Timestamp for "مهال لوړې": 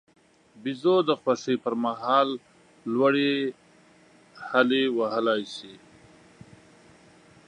1.83-3.33